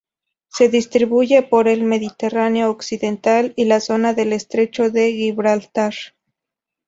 [0.47, 5.93] Se distribuye por el Mediterráneo occidental y la zona del estrecho de Gibraltar.